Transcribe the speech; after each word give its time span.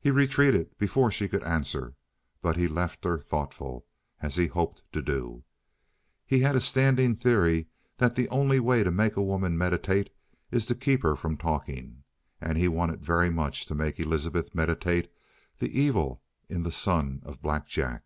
He 0.00 0.10
retreated 0.10 0.78
before 0.78 1.10
she 1.10 1.28
could 1.28 1.42
answer, 1.42 1.94
but 2.40 2.56
he 2.56 2.66
left 2.66 3.04
her 3.04 3.18
thoughtful, 3.18 3.84
as 4.22 4.36
he 4.36 4.46
hoped 4.46 4.84
to 4.94 5.02
do. 5.02 5.44
He 6.24 6.38
had 6.40 6.56
a 6.56 6.60
standing 6.60 7.14
theory 7.14 7.66
that 7.98 8.16
the 8.16 8.26
only 8.30 8.58
way 8.58 8.82
to 8.82 8.90
make 8.90 9.16
a 9.16 9.22
woman 9.22 9.58
meditate 9.58 10.08
is 10.50 10.64
to 10.64 10.74
keep 10.74 11.02
her 11.02 11.14
from 11.14 11.36
talking. 11.36 12.04
And 12.40 12.56
he 12.56 12.68
wanted 12.68 13.02
very 13.04 13.28
much 13.28 13.66
to 13.66 13.74
make 13.74 14.00
Elizabeth 14.00 14.54
meditate 14.54 15.12
the 15.58 15.78
evil 15.78 16.22
in 16.48 16.62
the 16.62 16.72
son 16.72 17.20
of 17.26 17.42
Black 17.42 17.66
Jack. 17.66 18.04